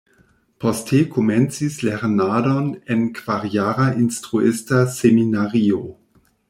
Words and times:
Poste 0.57 1.03
komencis 1.15 1.75
lernadon 1.89 2.73
en 2.97 3.05
kvarjara 3.19 3.87
Instruista 4.05 4.85
Seminario. 4.97 5.83